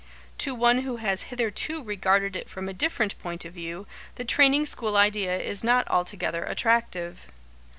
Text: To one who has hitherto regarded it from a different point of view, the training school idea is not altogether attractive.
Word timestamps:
To 0.39 0.55
one 0.55 0.79
who 0.81 0.95
has 0.95 1.25
hitherto 1.29 1.83
regarded 1.83 2.35
it 2.35 2.49
from 2.49 2.67
a 2.67 2.73
different 2.73 3.15
point 3.19 3.45
of 3.45 3.53
view, 3.53 3.85
the 4.15 4.25
training 4.25 4.65
school 4.65 4.97
idea 4.97 5.37
is 5.39 5.63
not 5.63 5.87
altogether 5.91 6.43
attractive. 6.43 7.27